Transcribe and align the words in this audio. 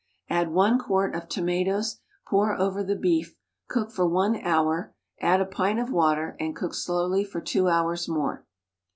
Add 0.31 0.49
one 0.51 0.79
quart 0.79 1.13
of 1.13 1.29
tomatoes, 1.29 1.99
pour 2.25 2.59
over 2.59 2.83
the 2.83 2.95
beef, 2.95 3.35
cook 3.67 3.91
for 3.91 4.05
an 4.25 4.37
hour, 4.37 4.95
add 5.19 5.41
a 5.41 5.45
pint 5.45 5.79
of 5.79 5.91
water 5.91 6.35
and 6.39 6.55
cook 6.55 6.73
slowly 6.73 7.23
for 7.23 7.39
two 7.39 7.67
hours 7.69 8.07
more. 8.07 8.43